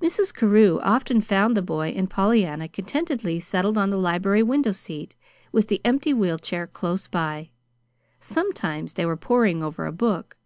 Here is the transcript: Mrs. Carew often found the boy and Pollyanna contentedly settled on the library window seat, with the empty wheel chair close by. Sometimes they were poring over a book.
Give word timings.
Mrs. 0.00 0.34
Carew 0.34 0.80
often 0.82 1.20
found 1.20 1.56
the 1.56 1.62
boy 1.62 1.90
and 1.94 2.10
Pollyanna 2.10 2.66
contentedly 2.66 3.38
settled 3.38 3.78
on 3.78 3.90
the 3.90 3.96
library 3.96 4.42
window 4.42 4.72
seat, 4.72 5.14
with 5.52 5.68
the 5.68 5.80
empty 5.84 6.12
wheel 6.12 6.40
chair 6.40 6.66
close 6.66 7.06
by. 7.06 7.50
Sometimes 8.18 8.94
they 8.94 9.06
were 9.06 9.16
poring 9.16 9.62
over 9.62 9.86
a 9.86 9.92
book. 9.92 10.36